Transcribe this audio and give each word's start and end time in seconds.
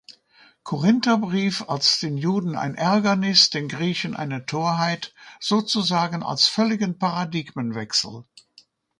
Korintherbrief 0.63 1.69
als 1.69 1.99
„den 1.99 2.17
Juden 2.17 2.55
ein 2.55 2.73
Ärgernis, 2.73 3.51
den 3.51 3.67
Griechen 3.67 4.15
eine 4.15 4.47
Torheit“, 4.47 5.13
sozusagen 5.39 6.23
als 6.23 6.47
völligen 6.47 6.97
Paradigmenwechsel. 6.97 8.23